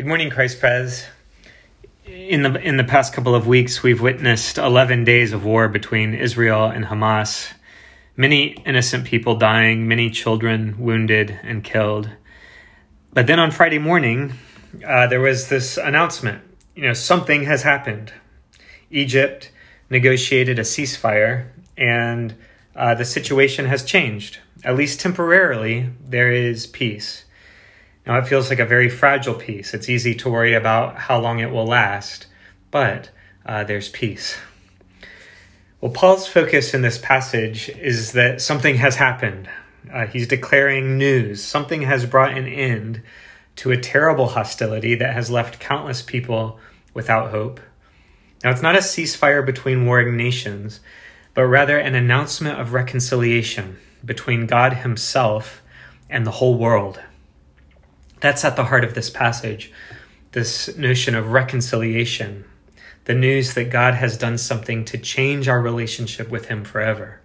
[0.00, 1.04] Good morning, Christ Pres.
[2.06, 6.14] In the in the past couple of weeks, we've witnessed 11 days of war between
[6.14, 7.52] Israel and Hamas.
[8.16, 12.08] Many innocent people dying, many children wounded and killed.
[13.12, 14.32] But then on Friday morning,
[14.88, 16.44] uh, there was this announcement.
[16.74, 18.10] You know, something has happened.
[18.90, 19.52] Egypt
[19.90, 22.36] negotiated a ceasefire, and
[22.74, 24.38] uh, the situation has changed.
[24.64, 27.26] At least temporarily, there is peace.
[28.06, 29.74] Now, it feels like a very fragile peace.
[29.74, 32.26] It's easy to worry about how long it will last,
[32.70, 33.10] but
[33.44, 34.38] uh, there's peace.
[35.80, 39.48] Well, Paul's focus in this passage is that something has happened.
[39.92, 41.42] Uh, he's declaring news.
[41.42, 43.02] Something has brought an end
[43.56, 46.58] to a terrible hostility that has left countless people
[46.94, 47.60] without hope.
[48.42, 50.80] Now, it's not a ceasefire between warring nations,
[51.34, 55.62] but rather an announcement of reconciliation between God Himself
[56.08, 57.00] and the whole world.
[58.20, 59.72] That's at the heart of this passage
[60.32, 62.44] this notion of reconciliation,
[63.04, 67.20] the news that God has done something to change our relationship with Him forever.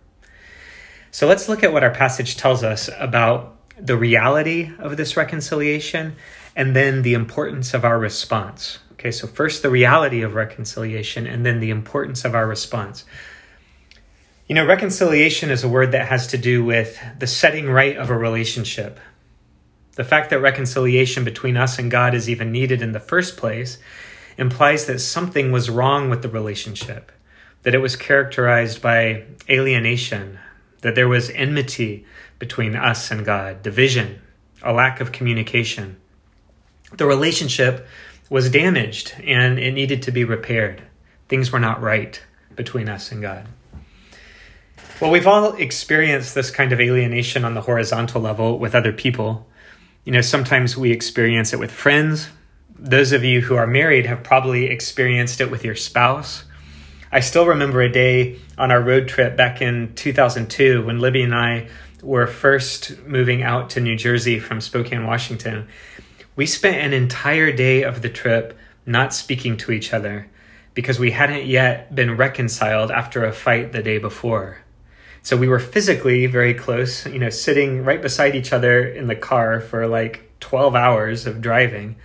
[1.12, 6.16] So let's look at what our passage tells us about the reality of this reconciliation
[6.56, 8.80] and then the importance of our response.
[8.94, 13.06] Okay, so first the reality of reconciliation and then the importance of our response.
[14.48, 18.10] You know, reconciliation is a word that has to do with the setting right of
[18.10, 19.00] a relationship,
[19.96, 23.78] the fact that reconciliation between us and God is even needed in the first place
[24.38, 27.12] implies that something was wrong with the relationship,
[27.64, 30.38] that it was characterized by alienation,
[30.82, 32.06] that there was enmity
[32.38, 34.22] between us and God, division,
[34.62, 35.98] a lack of communication.
[36.98, 37.88] The relationship
[38.30, 40.84] was damaged and it needed to be repaired.
[41.30, 42.22] Things were not right
[42.56, 43.48] between us and God.
[45.00, 49.48] Well, we've all experienced this kind of alienation on the horizontal level with other people.
[50.06, 52.30] You know, sometimes we experience it with friends.
[52.78, 56.44] Those of you who are married have probably experienced it with your spouse.
[57.12, 61.34] I still remember a day on our road trip back in 2002 when Libby and
[61.34, 61.70] I
[62.04, 65.68] were first moving out to New Jersey from Spokane, Washington.
[66.36, 68.56] We spent an entire day of the trip
[68.86, 70.30] not speaking to each other
[70.76, 74.60] because we hadn't yet been reconciled after a fight the day before.
[75.26, 79.16] So we were physically very close, you know, sitting right beside each other in the
[79.16, 81.96] car for like 12 hours of driving,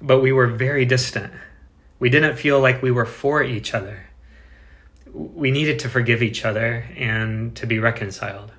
[0.00, 1.32] but we were very distant.
[1.98, 4.04] We didn't feel like we were for each other.
[5.12, 8.52] We needed to forgive each other and to be reconciled.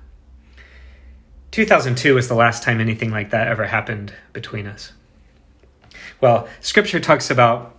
[1.52, 4.92] 2002 was the last time anything like that ever happened between us.
[6.20, 7.74] Well, scripture talks about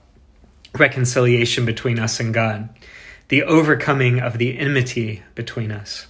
[0.75, 2.69] reconciliation between us and God,
[3.27, 6.07] the overcoming of the enmity between us.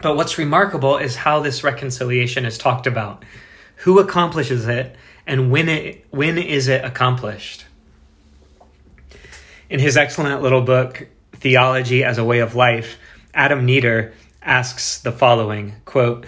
[0.00, 3.24] But what's remarkable is how this reconciliation is talked about.
[3.82, 4.94] Who accomplishes it
[5.26, 7.64] and when it when is it accomplished?
[9.68, 12.96] In his excellent little book Theology as a Way of Life,
[13.34, 16.26] Adam Neder asks the following, quote,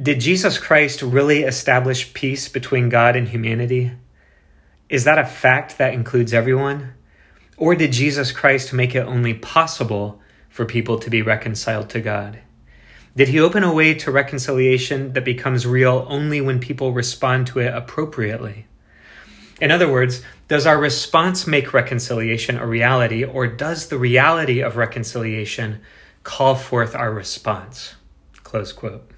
[0.00, 3.92] "Did Jesus Christ really establish peace between God and humanity?
[4.88, 6.94] Is that a fact that includes everyone?
[7.56, 12.38] Or did Jesus Christ make it only possible for people to be reconciled to God?"
[13.16, 17.60] Did he open a way to reconciliation that becomes real only when people respond to
[17.60, 18.66] it appropriately?
[19.60, 24.76] In other words, does our response make reconciliation a reality, or does the reality of
[24.76, 25.80] reconciliation
[26.24, 27.94] call forth our response?
[28.42, 29.08] Close quote.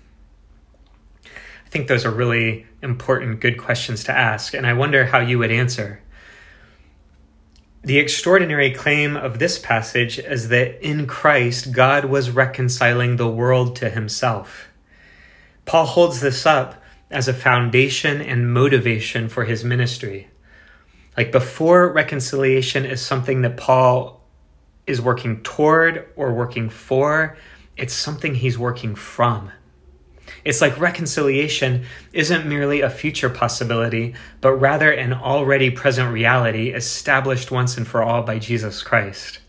[1.24, 5.38] I think those are really important, good questions to ask, and I wonder how you
[5.38, 6.02] would answer.
[7.86, 13.76] The extraordinary claim of this passage is that in Christ, God was reconciling the world
[13.76, 14.66] to himself.
[15.66, 16.82] Paul holds this up
[17.12, 20.28] as a foundation and motivation for his ministry.
[21.16, 24.20] Like before reconciliation is something that Paul
[24.88, 27.36] is working toward or working for,
[27.76, 29.52] it's something he's working from.
[30.46, 37.50] It's like reconciliation isn't merely a future possibility, but rather an already present reality established
[37.50, 39.40] once and for all by Jesus Christ.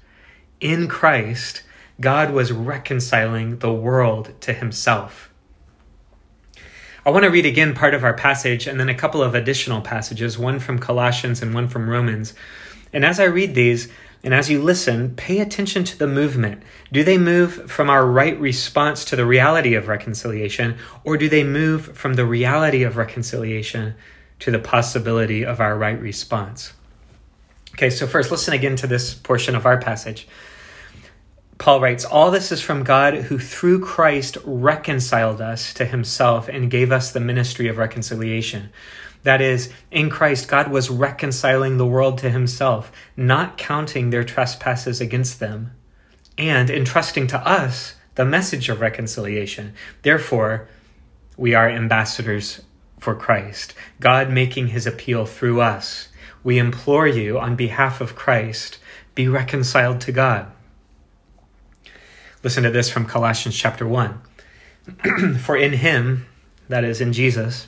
[0.60, 1.62] In Christ,
[2.02, 5.32] God was reconciling the world to himself.
[7.06, 9.82] I want to read again part of our passage and then a couple of additional
[9.82, 12.34] passages, one from Colossians and one from Romans.
[12.92, 13.88] And as I read these,
[14.24, 16.64] and as you listen, pay attention to the movement.
[16.92, 21.44] Do they move from our right response to the reality of reconciliation, or do they
[21.44, 23.96] move from the reality of reconciliation
[24.40, 26.74] to the possibility of our right response?
[27.74, 30.28] Okay, so first, listen again to this portion of our passage.
[31.58, 36.72] Paul writes, All this is from God who through Christ reconciled us to himself and
[36.72, 38.70] gave us the ministry of reconciliation.
[39.28, 45.02] That is, in Christ, God was reconciling the world to himself, not counting their trespasses
[45.02, 45.72] against them,
[46.38, 49.74] and entrusting to us the message of reconciliation.
[50.02, 50.70] Therefore,
[51.36, 52.62] we are ambassadors
[53.02, 56.08] for Christ, God making his appeal through us.
[56.42, 58.80] We implore you on behalf of Christ,
[59.14, 60.50] be reconciled to God.
[62.44, 64.22] Listen to this from Colossians chapter 1.
[65.42, 66.28] For in him,
[66.70, 67.68] that is, in Jesus,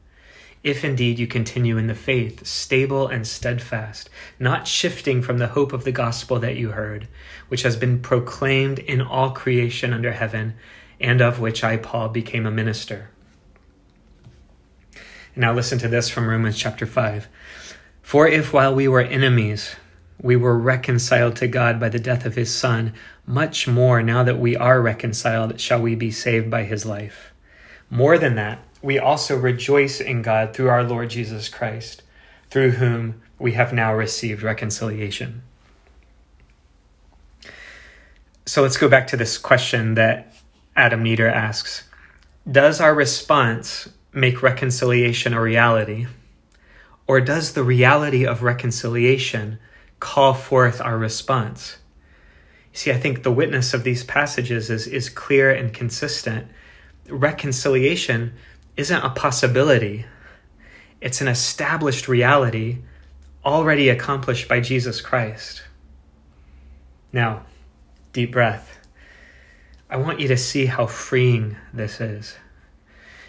[0.63, 5.73] If indeed you continue in the faith, stable and steadfast, not shifting from the hope
[5.73, 7.07] of the gospel that you heard,
[7.47, 10.53] which has been proclaimed in all creation under heaven,
[10.99, 13.09] and of which I, Paul, became a minister.
[15.35, 17.27] now listen to this from Romans chapter 5.
[18.03, 19.75] For if while we were enemies,
[20.21, 22.93] we were reconciled to God by the death of his Son,
[23.25, 27.33] much more now that we are reconciled shall we be saved by his life.
[27.89, 32.01] More than that, we also rejoice in God through our Lord Jesus Christ,
[32.49, 35.43] through whom we have now received reconciliation.
[38.45, 40.33] So let's go back to this question that
[40.75, 41.83] Adam Neder asks
[42.49, 46.07] Does our response make reconciliation a reality?
[47.07, 49.59] Or does the reality of reconciliation
[49.99, 51.77] call forth our response?
[52.73, 56.47] See, I think the witness of these passages is, is clear and consistent.
[57.09, 58.33] Reconciliation
[58.77, 60.05] isn't a possibility,
[60.99, 62.79] it's an established reality
[63.43, 65.63] already accomplished by Jesus Christ.
[67.11, 67.45] Now,
[68.13, 68.77] deep breath.
[69.89, 72.35] I want you to see how freeing this is.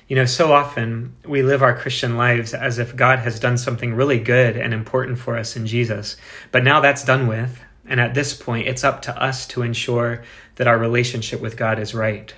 [0.06, 3.94] You know, so often we live our Christian lives as if God has done something
[3.94, 6.16] really good and important for us in Jesus.
[6.50, 7.60] But now that's done with.
[7.86, 10.22] And at this point, it's up to us to ensure
[10.56, 12.32] that our relationship with God is right.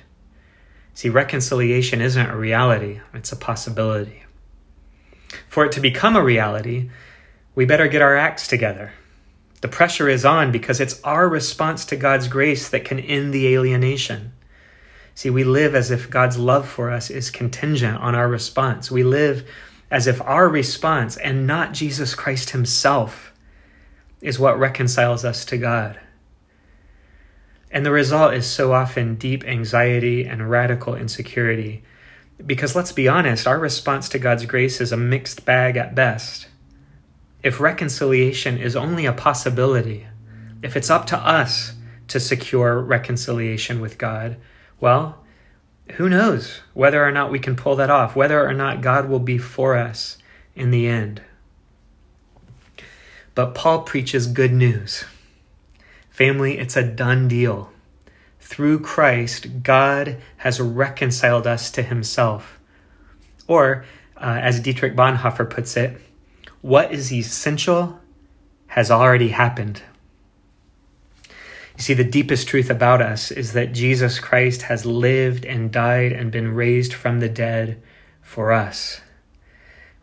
[0.94, 4.23] See, reconciliation isn't a reality, it's a possibility.
[5.49, 6.91] For it to become a reality,
[7.55, 8.93] we better get our acts together.
[9.61, 13.49] The pressure is on because it's our response to God's grace that can end the
[13.55, 14.32] alienation.
[15.14, 18.90] See, we live as if God's love for us is contingent on our response.
[18.90, 19.49] We live
[19.90, 23.32] as if our response and not Jesus Christ Himself
[24.20, 26.00] is what reconciles us to God.
[27.75, 31.82] And the result is so often deep anxiety and radical insecurity.
[32.47, 36.47] Because let's be honest, our response to God's grace is a mixed bag at best.
[37.43, 40.06] If reconciliation is only a possibility,
[40.62, 41.73] if it's up to us
[42.06, 44.37] to secure reconciliation with God,
[44.79, 45.25] well,
[45.94, 49.19] who knows whether or not we can pull that off, whether or not God will
[49.19, 50.17] be for us
[50.55, 51.23] in the end.
[53.35, 55.05] But Paul preaches good news.
[56.14, 57.72] Family, it's a done deal.
[58.38, 62.61] Through Christ, God has reconciled us to himself.
[63.49, 63.84] Or,
[64.16, 66.00] uh, as Dietrich Bonhoeffer puts it,
[66.61, 67.99] what is essential
[68.69, 69.82] has already happened.
[71.76, 76.12] You see, the deepest truth about us is that Jesus Christ has lived and died
[76.12, 77.83] and been raised from the dead
[78.23, 79.00] for us.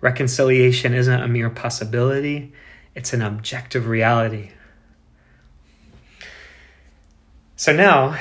[0.01, 2.51] Reconciliation isn't a mere possibility,
[2.95, 4.51] it's an objective reality.
[7.61, 8.17] So now,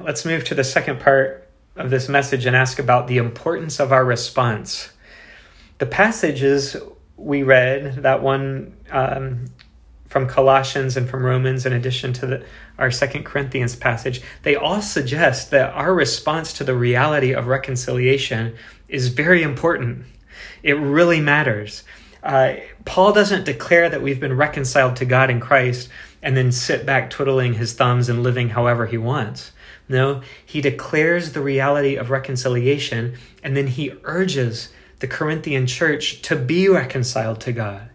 [0.00, 3.92] let's move to the second part of this message and ask about the importance of
[3.92, 4.90] our response.
[5.78, 6.74] The passages
[7.16, 9.44] we read, that one um,
[10.08, 12.46] from Colossians and from Romans, in addition to the,
[12.78, 18.56] our Second Corinthians passage, they all suggest that our response to the reality of reconciliation
[18.88, 20.04] is very important.
[20.64, 21.84] It really matters.
[22.22, 25.88] Uh, Paul doesn't declare that we've been reconciled to God in Christ
[26.22, 29.52] and then sit back twiddling his thumbs and living however he wants.
[29.88, 36.36] No, he declares the reality of reconciliation and then he urges the Corinthian church to
[36.36, 37.88] be reconciled to God.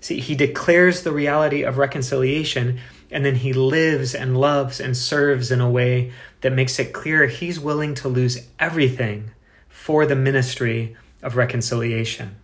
[0.00, 5.52] See, he declares the reality of reconciliation and then he lives and loves and serves
[5.52, 9.30] in a way that makes it clear he's willing to lose everything
[9.68, 12.36] for the ministry of reconciliation.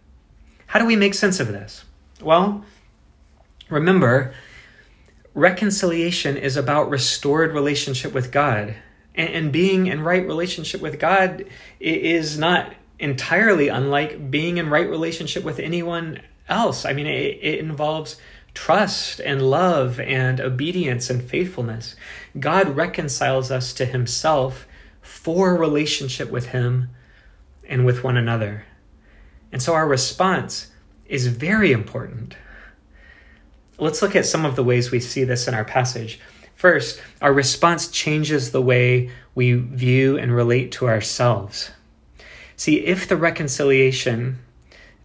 [0.68, 1.84] How do we make sense of this?
[2.20, 2.62] Well,
[3.70, 4.34] remember,
[5.32, 8.76] reconciliation is about restored relationship with God.
[9.14, 11.44] And, being in right relationship with God
[11.80, 16.84] is not entirely unlike being in right relationship with anyone else.
[16.84, 18.16] I mean, it, it involves
[18.54, 21.96] trust and love and obedience and faithfulness.
[22.38, 24.68] God reconciles us to himself
[25.00, 26.90] for relationship with him
[27.68, 28.66] and with one another.
[29.52, 30.70] And so our response
[31.06, 32.36] is very important.
[33.78, 36.20] Let's look at some of the ways we see this in our passage.
[36.54, 41.70] First, our response changes the way we view and relate to ourselves.
[42.56, 44.40] See, if the reconciliation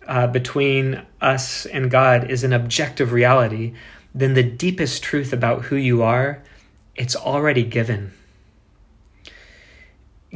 [0.07, 3.75] uh, between us and God is an objective reality,
[4.15, 6.41] then the deepest truth about who you are,
[6.95, 8.13] it's already given.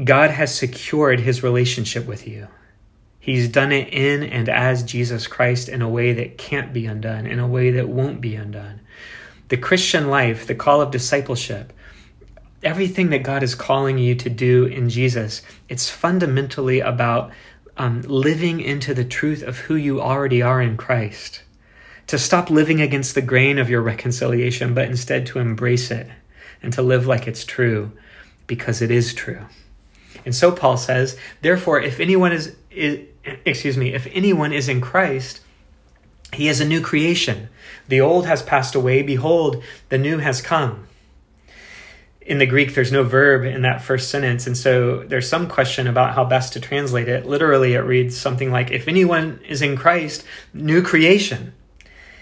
[0.03, 2.47] God has secured his relationship with you.
[3.27, 7.27] He's done it in and as Jesus Christ in a way that can't be undone,
[7.27, 8.79] in a way that won't be undone
[9.49, 11.73] the Christian life, the call of discipleship,
[12.63, 17.31] everything that God is calling you to do in Jesus, it's fundamentally about
[17.77, 21.43] um, living into the truth of who you already are in Christ.
[22.07, 26.07] To stop living against the grain of your reconciliation, but instead to embrace it
[26.63, 27.91] and to live like it's true
[28.47, 29.45] because it is true.
[30.25, 33.07] And so Paul says, therefore, if anyone is, is
[33.45, 35.41] excuse me, if anyone is in Christ,
[36.33, 37.49] he is a new creation.
[37.87, 39.01] The old has passed away.
[39.01, 40.87] Behold, the new has come.
[42.21, 44.45] In the Greek, there's no verb in that first sentence.
[44.45, 47.25] And so there's some question about how best to translate it.
[47.25, 51.53] Literally, it reads something like If anyone is in Christ, new creation.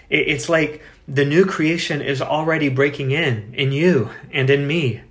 [0.08, 5.02] It's like the new creation is already breaking in, in you and in me.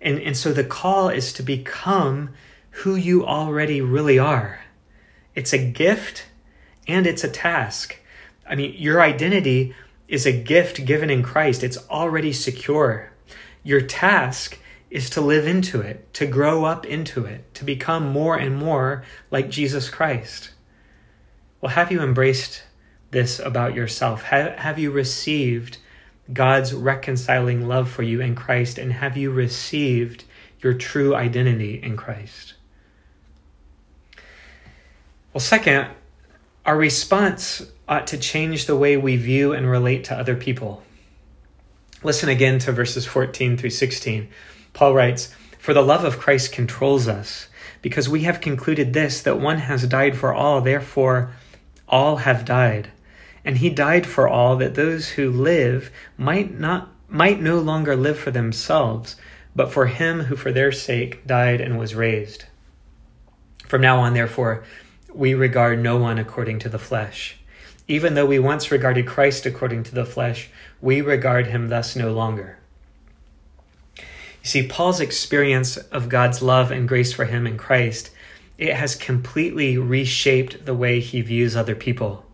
[0.00, 2.30] And, and so the call is to become
[2.70, 4.63] who you already really are.
[5.34, 6.26] It's a gift
[6.86, 7.98] and it's a task.
[8.48, 9.74] I mean, your identity
[10.06, 13.10] is a gift given in Christ, it's already secure.
[13.62, 14.58] Your task
[14.90, 19.02] is to live into it, to grow up into it, to become more and more
[19.30, 20.50] like Jesus Christ.
[21.60, 22.62] Well, have you embraced
[23.10, 24.22] this about yourself?
[24.24, 25.78] Have, have you received
[26.32, 28.78] God's reconciling love for you in Christ?
[28.78, 30.24] And have you received
[30.60, 32.54] your true identity in Christ?
[35.34, 35.88] Well, second,
[36.64, 40.84] our response ought to change the way we view and relate to other people.
[42.04, 44.28] Listen again to verses 14 through 16.
[44.74, 47.48] Paul writes, For the love of Christ controls us,
[47.82, 51.32] because we have concluded this, that one has died for all, therefore
[51.88, 52.92] all have died.
[53.44, 58.20] And he died for all, that those who live might not might no longer live
[58.20, 59.16] for themselves,
[59.56, 62.44] but for him who for their sake died and was raised.
[63.66, 64.64] From now on, therefore,
[65.14, 67.36] we regard no one according to the flesh.
[67.86, 70.48] Even though we once regarded Christ according to the flesh,
[70.80, 72.58] we regard him thus no longer.
[73.96, 78.10] You see, Paul's experience of God's love and grace for him in Christ,
[78.58, 82.24] it has completely reshaped the way he views other people.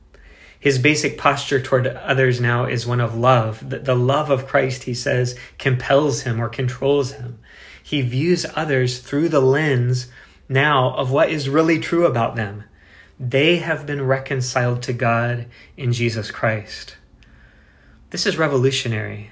[0.59, 3.71] His basic posture toward others now is one of love.
[3.71, 7.39] The love of Christ, he says, compels him or controls him.
[7.83, 10.09] He views others through the lens
[10.49, 12.65] now of what is really true about them
[13.23, 15.45] they have been reconciled to God
[15.77, 16.97] in Jesus Christ.
[18.09, 19.31] This is revolutionary.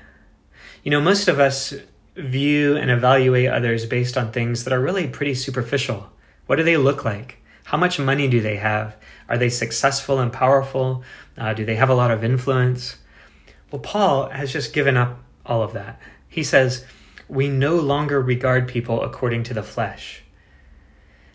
[0.83, 1.73] You know, most of us
[2.15, 6.11] view and evaluate others based on things that are really pretty superficial.
[6.45, 7.39] What do they look like?
[7.65, 8.95] How much money do they have?
[9.27, 11.03] Are they successful and powerful?
[11.39, 12.99] Uh, do they have a lot of influence?
[13.71, 15.99] Well, Paul has just given up all of that.
[16.29, 16.85] He says,
[17.27, 20.25] We no longer regard people according to the flesh.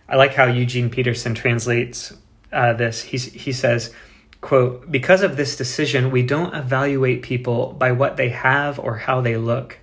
[0.08, 2.14] I like how Eugene Peterson translates
[2.54, 3.02] uh, this.
[3.02, 3.94] He, he says,
[4.42, 9.22] quote, because of this decision, we don't evaluate people by what they have or how
[9.22, 9.80] they look.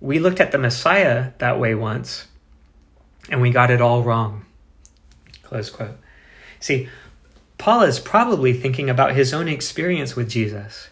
[0.00, 2.26] We looked at the Messiah that way once,
[3.30, 4.44] and we got it all wrong.
[5.42, 5.96] Close quote.
[6.60, 6.88] See,
[7.58, 10.90] Paul is probably thinking about his own experience with Jesus.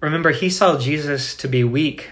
[0.00, 2.10] Remember, he saw Jesus to be weak,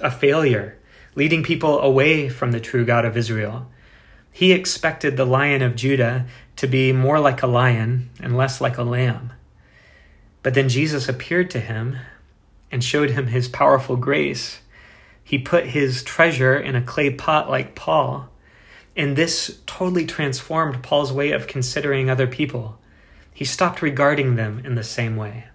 [0.00, 0.78] a failure,
[1.14, 3.70] leading people away from the true God of Israel.
[4.32, 6.26] He expected the lion of Judah
[6.60, 9.32] to be more like a lion and less like a lamb.
[10.42, 11.96] But then Jesus appeared to him
[12.70, 14.60] and showed him his powerful grace.
[15.24, 18.28] He put his treasure in a clay pot like Paul,
[18.94, 22.78] and this totally transformed Paul's way of considering other people.
[23.32, 25.46] He stopped regarding them in the same way.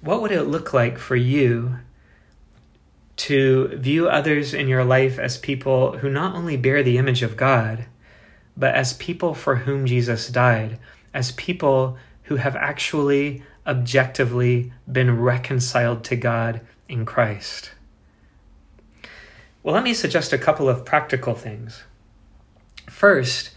[0.00, 1.76] What would it look like for you
[3.18, 7.36] to view others in your life as people who not only bear the image of
[7.36, 7.86] God,
[8.60, 10.78] but as people for whom Jesus died,
[11.14, 17.72] as people who have actually objectively been reconciled to God in Christ.
[19.62, 21.84] Well, let me suggest a couple of practical things.
[22.88, 23.50] First,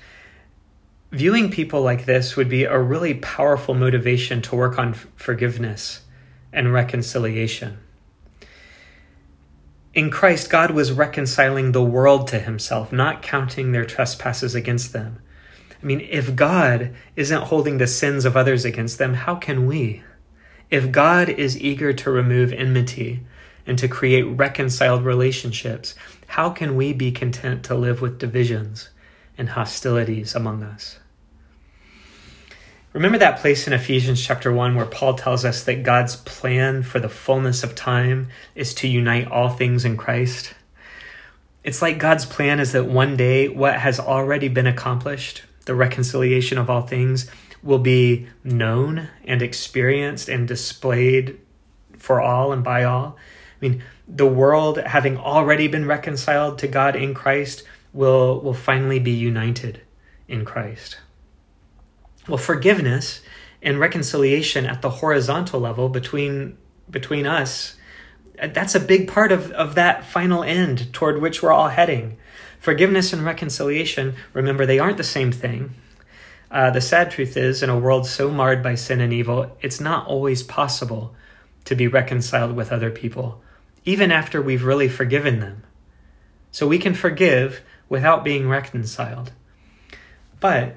[1.12, 6.02] viewing people like this would be a really powerful motivation to work on forgiveness
[6.54, 7.80] and reconciliation.
[9.94, 15.20] In Christ, God was reconciling the world to himself, not counting their trespasses against them.
[15.70, 20.02] I mean, if God isn't holding the sins of others against them, how can we?
[20.72, 23.24] If God is eager to remove enmity
[23.68, 25.94] and to create reconciled relationships,
[26.26, 28.90] how can we be content to live with divisions
[29.38, 30.98] and hostilities among us?
[32.94, 37.00] Remember that place in Ephesians chapter 1 where Paul tells us that God's plan for
[37.00, 40.54] the fullness of time is to unite all things in Christ?
[41.64, 46.60] It's like God's plan is that one day what has already been accomplished, the reconciliation
[46.60, 47.32] of all things,
[47.64, 51.40] will be known and experienced and displayed
[51.98, 53.18] for all and by all.
[53.60, 59.00] I mean, the world, having already been reconciled to God in Christ, will, will finally
[59.00, 59.82] be united
[60.28, 60.98] in Christ.
[62.28, 63.22] Well, forgiveness
[63.62, 66.58] and reconciliation at the horizontal level between
[66.90, 67.76] between us
[68.52, 72.18] that's a big part of, of that final end toward which we're all heading.
[72.60, 75.76] Forgiveness and reconciliation, remember, they aren't the same thing.
[76.50, 79.80] Uh, the sad truth is, in a world so marred by sin and evil, it's
[79.80, 81.16] not always possible
[81.66, 83.42] to be reconciled with other people,
[83.86, 85.64] even after we've really forgiven them.
[86.52, 89.32] So we can forgive without being reconciled.
[90.40, 90.76] But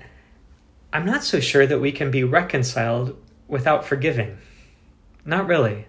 [0.96, 4.38] I'm not so sure that we can be reconciled without forgiving.
[5.26, 5.84] Not really.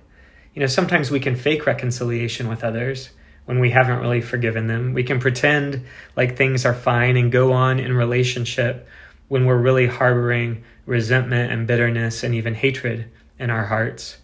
[0.53, 3.11] You know, sometimes we can fake reconciliation with others
[3.45, 4.93] when we haven't really forgiven them.
[4.93, 5.85] We can pretend
[6.17, 8.85] like things are fine and go on in relationship
[9.29, 13.09] when we're really harboring resentment and bitterness and even hatred
[13.39, 14.17] in our hearts.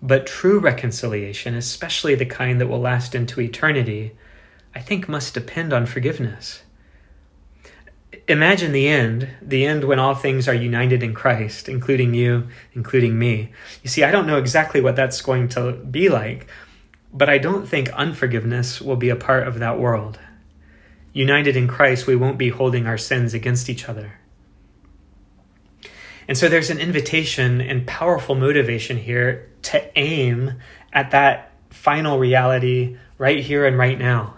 [0.00, 4.16] But true reconciliation, especially the kind that will last into eternity,
[4.72, 6.62] I think must depend on forgiveness
[8.26, 13.18] imagine the end, the end when all things are united in Christ, including you, including
[13.18, 13.52] me.
[13.82, 16.46] You see, I don't know exactly what that's going to be like,
[17.12, 20.18] but I don't think unforgiveness will be a part of that world.
[21.12, 24.12] United in Christ, we won't be holding our sins against each other.
[26.28, 30.54] And so there's an invitation and powerful motivation here to aim
[30.92, 34.36] at that final reality right here and right now.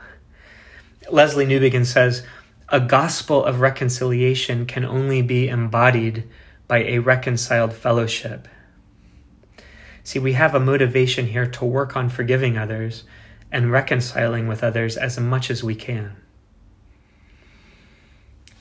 [1.11, 2.25] Lesslie Newbigin says,
[2.71, 6.29] a gospel of reconciliation can only be embodied
[6.69, 8.47] by a reconciled fellowship.
[10.05, 13.03] See, we have a motivation here to work on forgiving others
[13.51, 16.17] and reconciling with others as much as we can.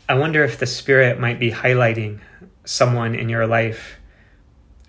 [0.07, 2.19] I wonder if the Spirit might be highlighting
[2.65, 3.99] someone in your life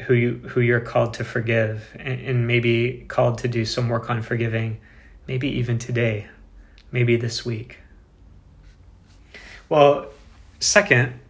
[0.07, 4.09] who you who you're called to forgive and, and maybe called to do some work
[4.09, 4.81] on forgiving,
[5.29, 6.27] maybe even today,
[6.91, 7.81] maybe this week.
[9.71, 10.09] Well,
[10.59, 11.21] second,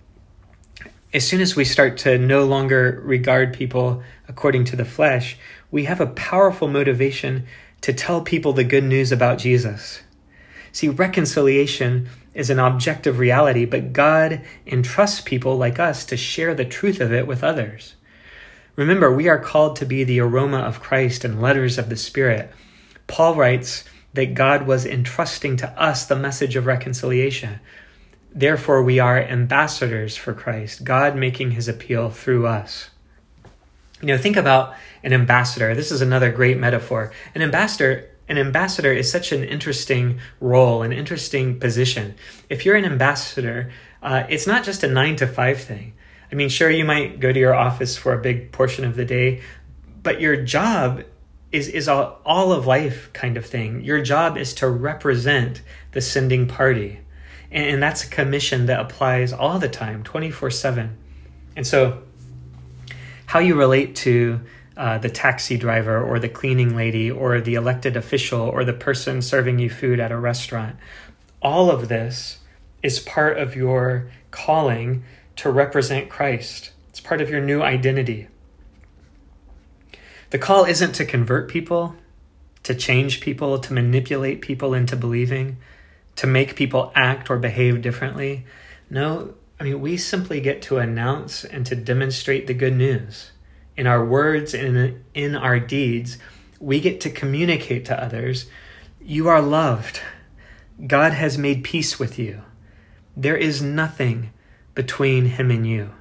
[1.13, 5.37] as soon as we start to no longer regard people according to the flesh,
[5.71, 7.47] we have a powerful motivation
[7.83, 10.01] to tell people the good news about Jesus.
[10.73, 16.65] See, reconciliation is an objective reality, but God entrusts people like us to share the
[16.65, 17.95] truth of it with others.
[18.75, 22.51] Remember, we are called to be the aroma of Christ and letters of the Spirit.
[23.07, 27.61] Paul writes that God was entrusting to us the message of reconciliation.
[28.33, 32.91] Therefore, we are ambassadors for Christ, God making his appeal through us.
[34.01, 35.75] You know, think about an ambassador.
[35.75, 37.13] This is another great metaphor.
[37.35, 42.15] An ambassador an ambassador is such an interesting role, an interesting position.
[42.49, 43.73] If you're an ambassador,
[44.05, 45.95] uh, it's not just a nine to five thing.
[46.31, 49.05] I mean, sure, you might go to your office for a big portion of the
[49.05, 49.43] day,
[50.05, 51.03] but your job
[51.51, 53.81] is is a all of life kind of thing.
[53.81, 57.01] Your job is to represent the sending party.
[57.51, 60.97] And that's a commission that applies all the time, 24 7.
[61.57, 62.03] And so,
[63.27, 64.41] how you relate to
[64.77, 69.21] uh, the taxi driver or the cleaning lady or the elected official or the person
[69.21, 70.77] serving you food at a restaurant,
[71.43, 72.39] all of this
[72.83, 75.03] is part of your calling
[75.37, 76.71] to represent Christ.
[76.89, 78.29] It's part of your new identity.
[80.31, 81.97] The call isn't to convert people,
[82.63, 85.57] to change people, to manipulate people into believing
[86.21, 88.45] to make people act or behave differently.
[88.91, 93.31] No, I mean, we simply get to announce and to demonstrate the good news.
[93.75, 96.19] In our words and in our deeds,
[96.61, 98.51] we get to communicate to others
[99.01, 100.03] you are loved.
[100.87, 102.43] God has made peace with you.
[103.17, 104.31] There is nothing
[104.75, 105.93] between Him and you.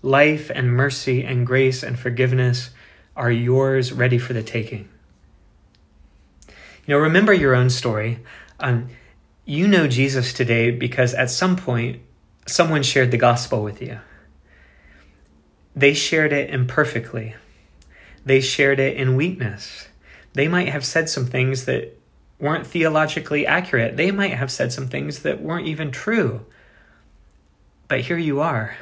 [0.00, 2.70] Life and mercy and grace and forgiveness
[3.16, 4.88] are yours, ready for the taking.
[6.86, 8.20] You know, remember your own story.
[8.60, 8.90] Um,
[9.46, 12.02] you know Jesus today because at some point
[12.46, 14.00] someone shared the gospel with you.
[15.74, 17.36] They shared it imperfectly.
[18.24, 19.88] They shared it in weakness.
[20.32, 21.96] They might have said some things that
[22.40, 23.96] weren't theologically accurate.
[23.96, 26.44] They might have said some things that weren't even true.
[27.86, 28.76] But here you are.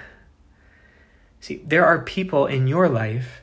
[1.41, 3.43] See, there are people in your life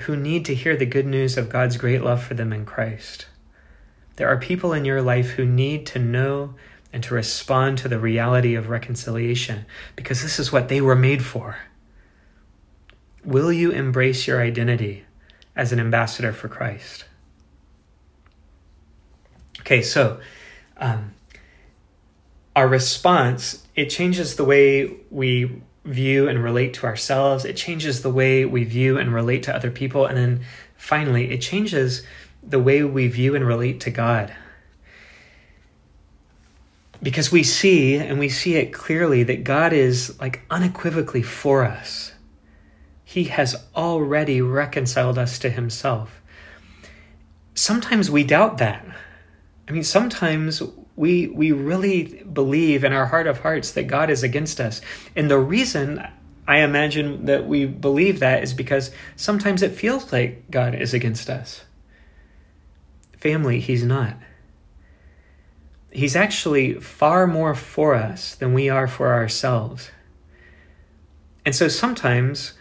[0.00, 3.26] who need to hear the good news of God's great love for them in Christ.
[4.16, 6.54] There are people in your life who need to know
[6.92, 11.24] and to respond to the reality of reconciliation because this is what they were made
[11.24, 11.58] for.
[13.24, 15.04] Will you embrace your identity
[15.54, 17.04] as an ambassador for Christ?
[19.60, 20.20] Okay, so
[20.78, 21.12] um,
[22.54, 27.44] our response it changes the way we view and relate to ourselves.
[27.44, 30.44] It changes the way we view and relate to other people, and then
[30.76, 32.02] finally, it changes
[32.46, 34.34] the way we view and relate to God.
[37.02, 42.12] Because we see, and we see it clearly, that God is like unequivocally for us.
[43.04, 46.22] He has already reconciled us to Himself.
[47.54, 48.84] Sometimes we doubt that.
[49.68, 50.62] I mean, sometimes
[50.96, 54.80] we we really believe in our heart of hearts that God is against us.
[55.14, 56.06] And the reason
[56.48, 61.28] I imagine that we believe that is because sometimes it feels like God is against
[61.28, 61.65] us.
[63.16, 64.16] Family, he's not.
[65.90, 69.90] He's actually far more for us than we are for ourselves.
[71.44, 72.52] And so sometimes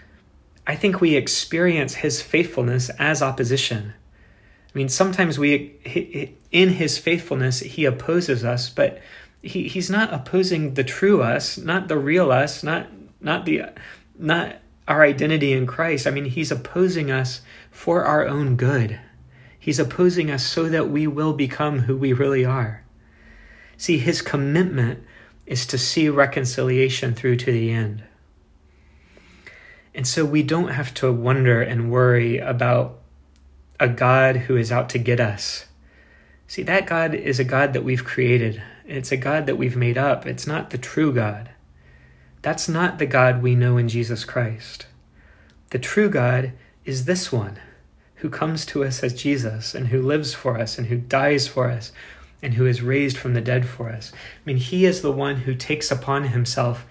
[0.68, 3.94] I think we experience his faithfulness as opposition.
[4.74, 5.76] I mean, sometimes we,
[6.52, 9.02] in his faithfulness, he opposes us, but
[9.42, 12.88] he, he's not opposing the true us, not the real us, not
[13.22, 13.64] not the
[14.18, 16.08] not our identity in Christ.
[16.08, 17.42] I mean, he's opposing us
[17.72, 19.00] for our own good.
[19.66, 22.84] He's opposing us so that we will become who we really are.
[23.78, 25.04] See, his commitment
[25.48, 28.04] is to see reconciliation through to the end.
[29.96, 33.00] And so we don't have to wonder and worry about
[33.80, 35.66] a God who is out to get us.
[36.48, 38.62] See, that God is a God that we've created.
[38.86, 40.28] It's a God that we've made up.
[40.28, 41.50] It's not the true God.
[42.44, 44.86] That's not the God we know in Jesus Christ.
[45.72, 46.54] The true God
[46.86, 47.58] is this one
[48.16, 51.70] who comes to us as Jesus and who lives for us and who dies for
[51.70, 51.92] us
[52.42, 54.12] and who is raised from the dead for us.
[54.14, 56.86] I mean, he is the one who takes upon himself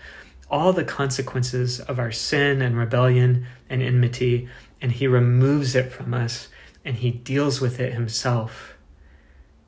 [0.50, 4.48] all the consequences of our sin and rebellion and enmity,
[4.80, 6.48] and he removes it from us
[6.84, 8.74] and he deals with it himself.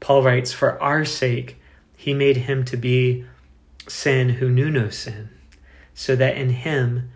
[0.00, 1.60] Paul writes, For our sake,
[1.96, 3.24] he made him to be
[3.88, 5.30] sin who knew no sin,
[5.94, 7.10] so that in him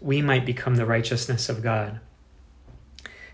[0.00, 2.00] we might become the righteousness of God.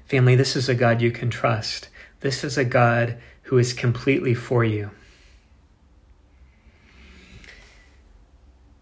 [0.09, 1.89] Family, this is a God you can trust.
[2.21, 4.91] This is a God who is completely for you.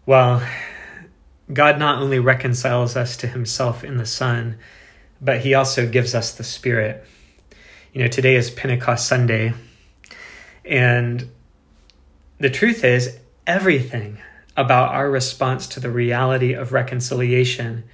[0.05, 0.41] Well,
[1.51, 4.57] God not only reconciles us to himself in the Son,
[5.21, 7.05] but he also gives us the Spirit
[7.97, 9.53] you know, today is Pentecost Sunday.
[10.63, 11.31] And
[12.37, 14.19] the truth is, everything
[14.55, 17.85] about our response to the reality of reconciliation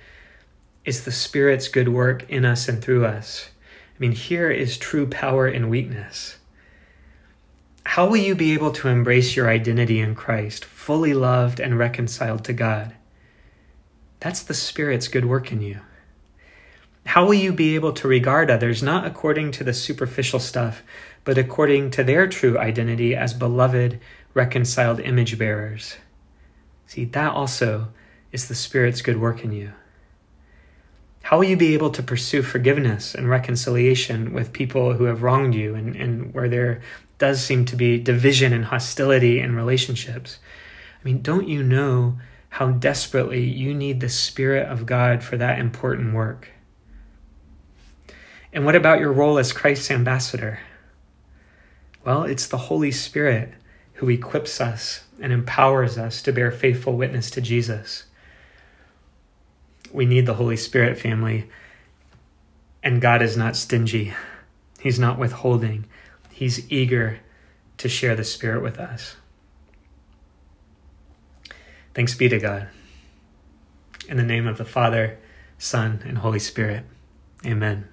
[0.85, 3.49] is the Spirit's good work in us and through us.
[3.95, 6.37] I mean, here is true power in weakness.
[7.85, 12.43] How will you be able to embrace your identity in Christ, fully loved and reconciled
[12.45, 12.95] to God?
[14.19, 15.81] That's the Spirit's good work in you.
[17.05, 20.81] How will you be able to regard others not according to the superficial stuff,
[21.25, 23.99] but according to their true identity as beloved,
[24.33, 25.97] reconciled image bearers?
[26.87, 27.89] See, that also
[28.31, 29.73] is the Spirit's good work in you.
[31.23, 35.55] How will you be able to pursue forgiveness and reconciliation with people who have wronged
[35.55, 36.81] you and, and where there
[37.17, 40.39] does seem to be division and hostility in relationships?
[40.99, 42.17] I mean, don't you know
[42.49, 46.49] how desperately you need the Spirit of God for that important work?
[48.51, 50.59] And what about your role as Christ's ambassador?
[52.03, 53.53] Well, it's the Holy Spirit
[53.93, 58.03] who equips us and empowers us to bear faithful witness to Jesus.
[59.93, 61.49] We need the Holy Spirit, family.
[62.81, 64.13] And God is not stingy,
[64.79, 65.85] He's not withholding,
[66.31, 67.19] He's eager
[67.77, 69.15] to share the Spirit with us.
[71.93, 72.67] Thanks be to God.
[74.09, 75.17] In the name of the Father,
[75.57, 76.83] Son, and Holy Spirit,
[77.45, 77.92] amen.